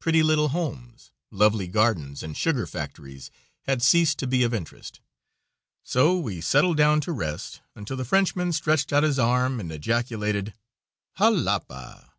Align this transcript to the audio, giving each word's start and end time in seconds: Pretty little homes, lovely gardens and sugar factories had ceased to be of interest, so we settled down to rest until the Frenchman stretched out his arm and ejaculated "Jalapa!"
Pretty 0.00 0.22
little 0.22 0.48
homes, 0.48 1.10
lovely 1.30 1.68
gardens 1.68 2.22
and 2.22 2.34
sugar 2.34 2.66
factories 2.66 3.30
had 3.64 3.82
ceased 3.82 4.18
to 4.18 4.26
be 4.26 4.42
of 4.42 4.54
interest, 4.54 5.00
so 5.82 6.18
we 6.18 6.40
settled 6.40 6.78
down 6.78 6.98
to 7.02 7.12
rest 7.12 7.60
until 7.74 7.98
the 7.98 8.02
Frenchman 8.06 8.52
stretched 8.52 8.90
out 8.90 9.02
his 9.02 9.18
arm 9.18 9.60
and 9.60 9.70
ejaculated 9.70 10.54
"Jalapa!" 11.18 12.14